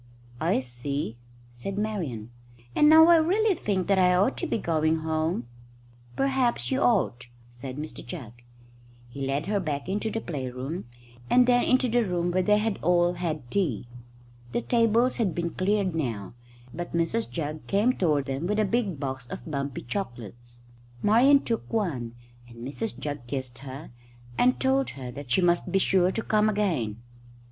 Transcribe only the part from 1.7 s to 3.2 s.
Marian; "and now I